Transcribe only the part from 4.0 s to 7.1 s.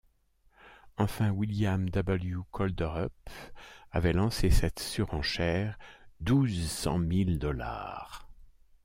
lancé cette surenchère: «Douze cent